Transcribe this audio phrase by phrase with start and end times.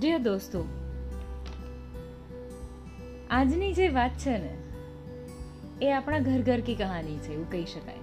[0.00, 0.60] Dear દોસ્તો
[3.30, 4.52] આજની જે વાત છે ને
[5.82, 7.94] એ આપણા ઘર ઘર કી કહાની છે એવું કહી શકાય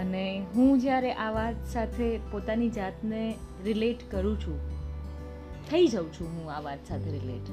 [0.00, 3.34] અને હું જ્યારે આ વાત સાથે પોતાની જાતને
[3.64, 4.58] રિલેટ કરું છું
[5.70, 7.50] થઈ જાઉં છું હું આ વાત સાથે રિલેટ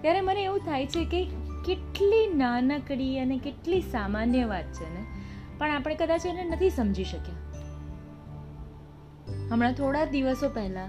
[0.00, 1.24] ત્યારે મને એવું થાય છે કે
[1.66, 5.06] કેટલી નાનકડી અને કેટલી સામાન્ય વાત છે ને
[5.58, 7.67] પણ આપણે કદાચ એને નથી સમજી શક્યા
[9.50, 10.88] હમણાં થોડા દિવસો પહેલા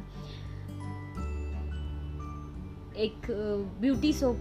[2.98, 3.32] એક
[3.80, 4.36] બ્યુટી સોપ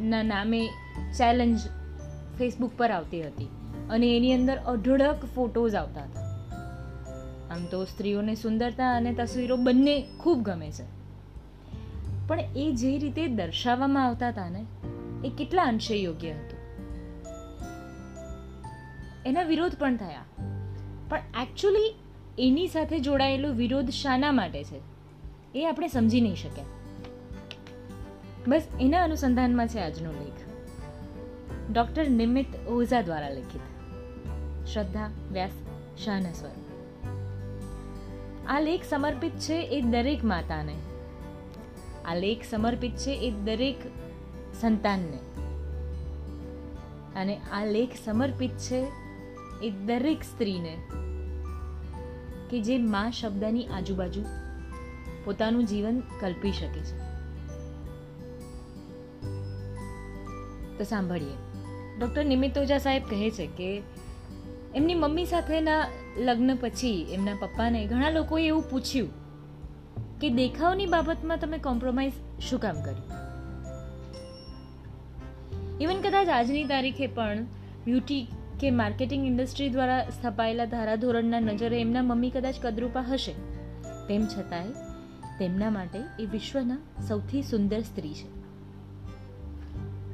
[0.00, 0.68] ના નામે
[1.18, 1.60] ચેલેન્જ
[2.38, 3.48] ફેસબુક પર આવતી હતી.
[3.90, 6.24] અને એની અંદર અઢળક ફોટોઝ આવતા હતા.
[7.54, 10.94] આમ તો સ્ત્રીઓને સુંદરતા અને તસવીરો બંને ખૂબ ગમે છે.
[12.28, 14.64] પણ એ જે રીતે દર્શાવવામાં આવતા હતા ને,
[15.24, 16.58] એ કેટલા અંશે યોગ્ય હતું?
[19.26, 20.24] એના વિરોધ પણ થયા.
[21.08, 21.94] પણ એકચ્યુઅલી
[22.38, 24.80] એની સાથે જોડાયેલો વિરોધ શાના માટે છે?
[25.54, 26.64] એ આપણે સમજી નહીં શક્યા.
[28.48, 30.54] બસ એના અનુસંધાનમાં છે આજનો લેખ.
[31.72, 33.60] ડૉક્ટર નિમિત ઓઝા દ્વારા લિખિત.
[34.66, 35.50] શ્રદ્ધા, વ્યાસ
[36.04, 36.32] શાહના
[38.46, 40.74] આ લેખ સમર્પિત છે એ દરેક માતાને.
[42.04, 43.76] આ લેખ સમર્પિત છે એ દરેક
[44.60, 45.18] સંતાનને.
[47.20, 48.86] અને આ લેખ સમર્પિત છે
[49.62, 50.76] એ દરેક સ્ત્રીને.
[52.54, 54.24] કે જે મા શબ્દની આજુબાજુ
[55.24, 56.98] પોતાનું જીવન કલ્પી શકે છે.
[60.78, 61.34] તો સાંભળીએ.
[61.98, 63.82] ડૉક્ટર નિમિત ઓઝા સાહેબ કહે છે કે
[64.74, 69.08] એમની મમ્મી સાથેના લગ્ન પછી એમના પપ્પાને ઘણા લોકોએ એવું પૂછ્યું
[70.20, 72.12] કે દેખાવની બાબતમાં તમે કોમ્પ્રોમાઇઝ
[72.48, 73.02] શું કામ કર્યું?
[75.80, 77.44] ઇવન કદાચ આજની તારીખે પણ
[77.84, 78.26] બ્યુટી
[78.60, 83.32] કે માર્કેટિંગ ઇન્ડસ્ટ્રી દ્વારા સ્થપાયેલા ધારાધોરણના નજરે એમના મમ્મી કદાચ કદરૂપા હશે.
[84.08, 84.70] તેમ છતાંય,
[85.38, 88.44] તેમના માટે એ વિશ્વના સૌથી સુંદર સ્ત્રી છે.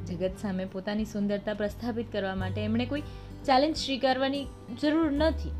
[0.06, 3.00] જગત સામે પોતાની સુંદરતા પ્રસ્થાપિત કરવા માટે એમણે કોઈ
[3.46, 4.44] ચેલેન્જ સ્વીકારવાની
[4.82, 5.50] જરૂર નથી.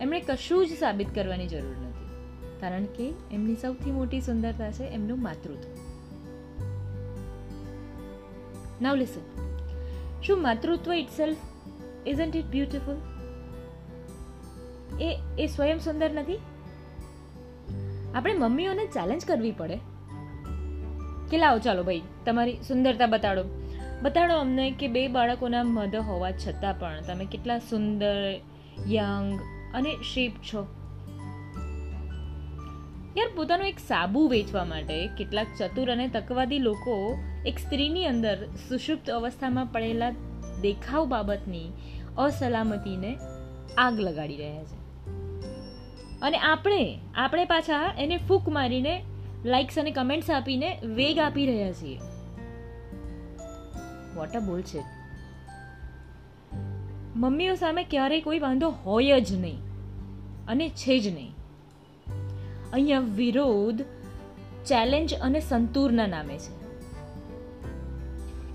[0.00, 1.90] એમણે કશું જ સાબિત કરવાની જરૂર નથી.
[2.60, 5.90] કારણ કે એમની સૌથી મોટી સુંદરતા છે એમનું માતૃત્વ.
[8.82, 9.40] નાવ લિસન
[10.22, 11.36] શું માતૃત્વ ઇટસેલ્ફ
[12.06, 12.96] ઇઝન્ટ ઇટ બ્યુટિફુલ
[15.00, 16.38] એ એ સ્વયં સુંદર નથી?
[18.14, 19.78] આપણે મમ્મીઓને ચેલેન્જ કરવી પડે.
[21.30, 23.44] કે લાવો, ચાલો ભાઈ, તમારી સુંદરતા બતાડો.
[24.02, 28.34] બતાડો અમને કે બે બાળકોના મધ હોવા છતાં પણ તમે કેટલા સુંદર
[28.88, 29.40] યંગ
[29.74, 30.66] અને શેપ છો.
[33.18, 39.10] યાર, પોતાનું એક સાબુ વેચવા માટે કેટલાક ચતુર અને તકવાદી લોકો એક સ્ત્રીની અંદર સુષુપ્ત
[39.10, 40.10] અવસ્થામાં પડેલા
[40.60, 41.70] દેખાવ બાબતની
[42.18, 43.18] અસલામતીને
[43.78, 44.80] આગ લગાડી રહ્યા છે.
[46.20, 49.04] અને આપણે આપણે પાછા એને ફૂક મારીને
[49.44, 51.98] લાઇક્સ અને કમેન્ટ્સ આપીને વેગ આપી રહ્યા છીએ.
[54.16, 54.82] વોટ અ બોલ છે
[57.16, 59.58] મમ્મીઓ સામે ક્યારેય કોઈ વાંધો હોય જ નહીં.
[60.46, 61.34] અને છે જ નહીં.
[62.72, 63.82] અહીંયા વિરોધ
[64.66, 66.59] ચેલેન્જ અને સંતુરના નામે છે.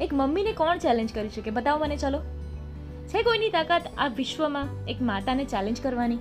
[0.01, 1.51] એક મમ્મીને કોણ ચેલેન્જ કરી શકે?
[1.51, 2.21] બતાવો મને, ચલો.
[3.07, 6.17] છે કોઈની તાકાત આ વિશ્વમાં એક માતાને ચેલેન્જ કરવાની?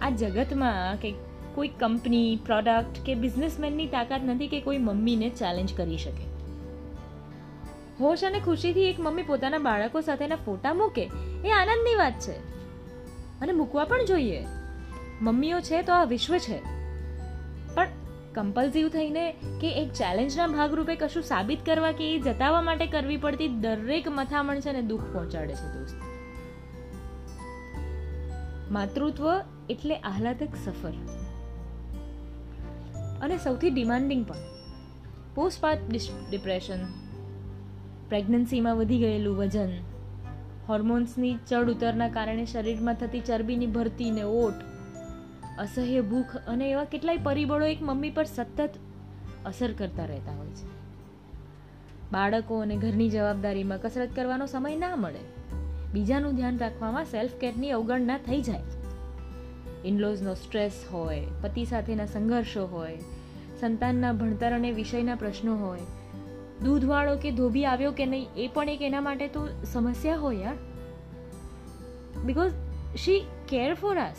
[0.00, 1.14] આ જગતમાં કે
[1.54, 6.36] કોઈ કંપની પ્રોડક્ટ કે બિઝનેસમેનની તાકાત નથી કે કોઈ મમ્મીને ચેલેન્જ કરી શકે?
[8.00, 11.10] હોશ અને ખુશીથી એક મમ્મી પોતાના બાળકો સાથેના ફોટા મૂકે,
[11.44, 12.56] એ આનંદની વાત છે.
[13.40, 14.46] અને મૂકવા પણ જોઈએ.
[15.20, 16.75] મમ્મીઓ છે તો આ વિશ્વ છે.
[18.36, 23.48] કમ્પલ્સિવ થઈને કે એક ચેલેન્જના ભાગરૂપે કશું સાબિત કરવા કે એ જતાવવા માટે કરવી પડતી
[23.48, 25.96] દરેક મથામણ છે ને દુઃખ પહોંચાડે છે દોસ્ત.
[28.72, 29.24] માતૃત્વ
[29.70, 30.92] એટલે આહલાદક સફર.
[33.22, 34.36] અને સૌથી ડિમાન્ડિંગ પણ.
[35.34, 35.78] પોસ્ટપાર્ટ
[36.30, 36.84] ડિપ્રેશન
[38.08, 39.68] પ્રેગ્નન્સીમાં વધી ગયેલું વજન
[40.68, 44.54] હોર્મોન્સની ચડ ઉતરના કારણે શરીરમાં થતી ચરબીની ભરતી ને ઓટ
[45.58, 48.70] અસહ્ય ભૂખ અને એવા કેટલાય પરિબળો એક મમ્મી પર સતત
[49.44, 50.66] અસર કરતા રહેતા હોય છે.
[52.12, 55.54] બાળકો અને ઘરની જવાબદારીમાં કસરત કરવાનો સમય ના મળે.
[55.92, 58.62] બીજાનું ધ્યાન રાખવામાં સેલ્ફ કેરની અવગણના થઈ જાય
[59.84, 62.98] ઇનલોઝનો સ્ટ્રેસ હોય, પતિ સાથેના સંઘર્ષો હોય,
[63.60, 65.78] સંતાનના ભણતર અને વિષયના પ્રશ્નો હોય,
[66.64, 70.54] દૂધવાળો કે ધોબી આવ્યો કે નહીં, એ પણ એક એના માટે તો સમસ્યા હોય યાર.
[72.24, 72.52] Because
[72.96, 74.16] she care for us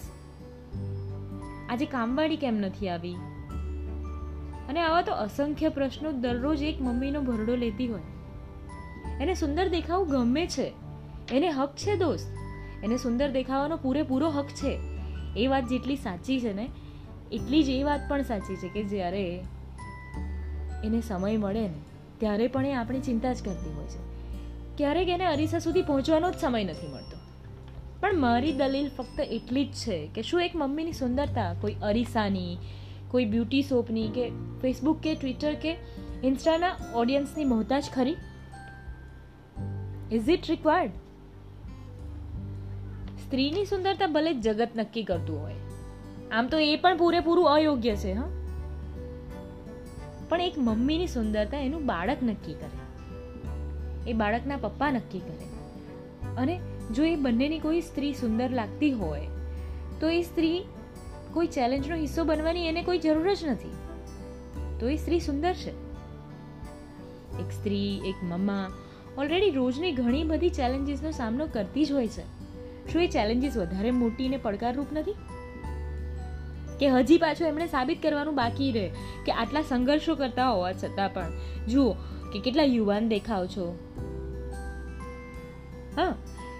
[1.69, 3.15] આજે કામવાળી કેમ નથી આવી?
[4.69, 8.01] અને આવા તો અસંખ્ય પ્રશ્નો દરરોજ એક મમ્મીનો ભરડો લેતી હોય.
[9.21, 10.73] એને સુંદર દેખાવું ગમે છે.
[11.31, 12.27] એને હક છે દોસ્ત.
[12.83, 14.79] એને સુંદર દેખાવાનો પૂરેપૂરો હક છે.
[15.37, 16.69] એ વાત જેટલી સાચી છે ને,
[17.31, 19.43] એટલી જ એ વાત પણ સાચી છે કે જ્યારે
[20.83, 21.79] એને સમય મળે ને,
[22.17, 24.07] ત્યારે પણ એ આપણી ચિંતા જ કરતી હોય છે.
[24.77, 27.16] ક્યારેક એને અરીસા સુધી પહોંચવાનો જ સમય નથી મળતો.
[27.99, 32.57] પણ મારી દલીલ ફક્ત એટલી જ છે કે શું એક મમ્મીની સુંદરતા, કોઈ અરીસાની,
[33.07, 34.29] કોઈ બ્યુટી સોપની કે
[34.61, 35.77] ફેસબુક કે ટ્વિટર કે
[36.23, 38.15] ઇન્સ્ટાના ઓડિયન્સની મોહતાજ ખરી?
[40.11, 40.91] ઇઝ ઇટ રિક્વાયર્ડ
[43.25, 45.53] સ્ત્રીની સુંદરતા ભલે જગત નક્કી કરતું હોય.
[46.31, 48.29] આમ તો એ પણ પૂરેપૂરું અયોગ્ય છે, હા?
[50.29, 53.05] પણ એક મમ્મીની સુંદરતા એનું બાળક નક્કી કરે.
[54.09, 55.45] એ બાળકના પપ્પા નક્કી કરે.
[56.35, 56.59] અને
[56.93, 59.27] જો એ બંનેની કોઈ સ્ત્રી સુંદર લાગતી હોય,
[59.99, 60.63] તો એ સ્ત્રી
[61.33, 63.71] કોઈ ચેલેન્જનો હિસ્સો બનવાની એને કોઈ જરૂર જ નથી.
[64.79, 65.71] તો એ સ્ત્રી સુંદર છે.
[67.39, 68.71] એક સ્ત્રી, એક મમ્મા
[69.17, 72.37] ઓલરેડી રોજની ઘણી બધી ચેલેન્જીસનો સામનો કરતી જ હોય છે.
[72.93, 75.15] શું એ ચેલેન્જીસ વધારે મોટી ને પડકારરૂપ નથી?
[76.79, 78.91] કે હજી પાછું એમણે સાબિત કરવાનું બાકી રહે
[79.25, 81.31] કે આટલા સંઘર્ષો કરતા હોવા છતાં પણ?
[81.67, 81.93] જુઓ
[82.33, 83.79] કે કેટલા યુવાન દેખાવ છો.
[85.95, 86.15] હા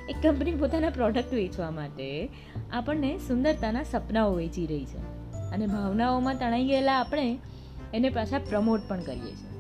[0.10, 2.30] એક કંપની પોતાના પ્રોડક્ટ વેચવા માટે
[2.72, 4.98] આપણને સુંદરતાના સપનાઓ વેચી રહી છે.
[5.32, 7.40] અને ભાવનાઓમાં તણાઈ ગયેલા આપણે
[7.94, 9.58] એને પાછા પ્રમોટ પણ કરીએ છીએ.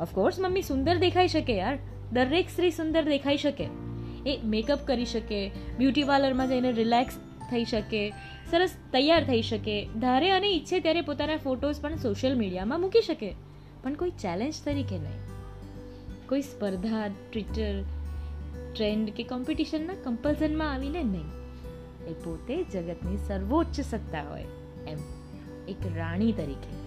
[0.00, 1.78] ઓફકોર્સ મમ્મી સુંદર દેખાઈ શકે યાર.
[2.12, 3.64] દરેક સ્ત્રી સુંદર દેખાઈ શકે.
[4.26, 7.14] એ મેકઅપ કરી શકે બ્યુટી પાર્લરમાં જઈને રિલેક્સ
[7.50, 8.10] થઈ શકે,
[8.50, 9.88] સરસ તૈયાર થઈ શકે.
[10.00, 13.34] ધારે અને ઈચ્છે ત્યારે પોતાના ફોટોઝ પણ સોશિયલ મીડિયામાં મૂકી શકે.
[13.82, 15.26] પણ કોઈ ચેલેન્જ તરીકે નહીં.
[16.28, 17.82] કોઈ સ્પર્ધા ટ્વિટર
[18.76, 21.28] ટ્રેન્ડ કે કોમ્પિટિશનના કમ્પલ્સનમાં આવીને નહીં.
[22.06, 24.44] એ પોતે જગતની સર્વોચ્ચ સત્તા હોય,
[24.86, 24.98] એમ
[25.68, 26.86] એક રાણી તરીકે.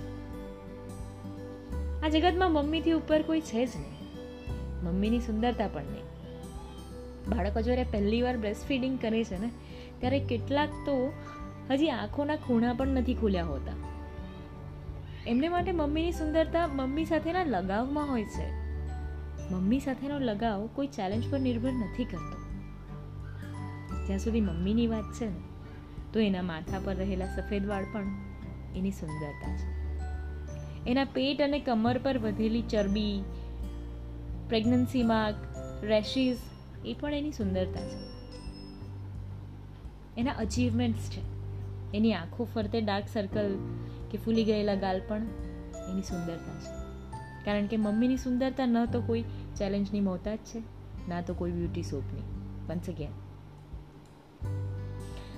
[2.06, 4.00] આ જગતમાં મમ્મીથી ઉપર કોઈ છે જ નહીં.
[4.86, 6.04] મમ્મીની સુંદરતા પણ નહીં.
[7.30, 9.50] બાળકો જ્યારે પહેલી વાર બ્રેસ્ટ ફીડિંગ કરે છે ને,
[10.00, 11.14] ત્યારે કેટલાક તો
[11.70, 13.74] હજી આંખોના ખૂણા પણ નથી ખુલ્યા હોતા.
[15.28, 18.59] એમને માટે મમ્મીની સુંદરતા મમ્મી સાથેના લગાવમાં હોય છે.
[19.51, 22.40] મમ્મી સાથેનો લગાવ કોઈ ચેલેન્જ પર નિર્ભર નથી કરતો.
[24.07, 25.36] જ્યાં સુધી મમ્મીની વાત છે ને,
[26.13, 28.01] તો એના માથા પર રહેલા સફેદ વાળ પણ
[28.75, 29.80] એની સુંદરતા છે.
[30.90, 33.24] એના પેટ અને કમર પર વધેલી ચરબી
[34.50, 35.36] પ્રેગ્નન્સી માર્ક
[35.84, 36.38] રેશિસ
[36.86, 38.10] એ પણ એની સુંદરતા છે.
[40.18, 41.22] એના અચીવમેન્ટ્સ છે.
[41.98, 43.57] એની આંખો ફરતે ડાર્ક સર્કલ
[44.12, 45.18] કે ફૂલી ગયેલા ગાલ પણ
[45.92, 46.80] એની સુંદરતા છે.
[47.45, 49.24] કારણ કે મમ્મીની સુંદરતા ન તો કોઈ
[49.56, 50.60] ચેલેન્જની મોહતાજ છે.
[51.10, 52.22] ના તો કોઈ બ્યુટી સોપની
[52.69, 53.12] વન્સ અગેન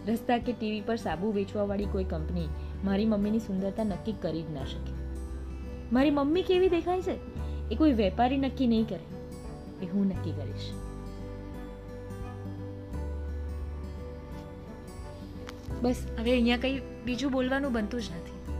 [0.07, 2.47] રસ્તા કે ટીવી પર સાબુ વેચવાવાળી કોઈ કંપની
[2.83, 4.93] મારી મમ્મીની સુંદરતા નક્કી કરી જ ના શકે.
[5.91, 7.19] મારી મમ્મી કેવી દેખાય છે?
[7.69, 9.05] એ કોઈ વેપારી નક્કી નહીં કરે.
[9.85, 10.71] એ હું નક્કી કરીશ.
[15.81, 18.53] બસ, હવે અહીંયા કંઈ બીજું બોલવાનું બનતું જ નથી.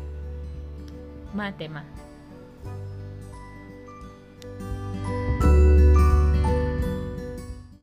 [1.37, 2.00] માં તેમાં.